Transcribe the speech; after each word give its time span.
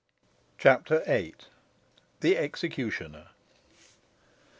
CHAPTER 0.57 1.01
VIII. 1.05 1.35
THE 2.21 2.33
EXECUTIONER. 2.35 3.27